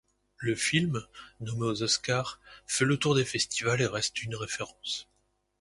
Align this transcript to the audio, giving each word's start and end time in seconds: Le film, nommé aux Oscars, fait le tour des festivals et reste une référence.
Le 0.37 0.55
film, 0.55 1.05
nommé 1.41 1.61
aux 1.67 1.83
Oscars, 1.83 2.39
fait 2.65 2.85
le 2.85 2.97
tour 2.97 3.13
des 3.13 3.23
festivals 3.23 3.81
et 3.81 3.85
reste 3.85 4.23
une 4.23 4.35
référence. 4.35 5.07